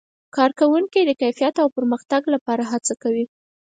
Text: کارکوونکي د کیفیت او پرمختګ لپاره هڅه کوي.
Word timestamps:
کارکوونکي 0.35 0.99
د 1.05 1.11
کیفیت 1.21 1.55
او 1.63 1.67
پرمختګ 1.77 2.21
لپاره 2.33 2.63
هڅه 2.71 2.93
کوي. 3.03 3.25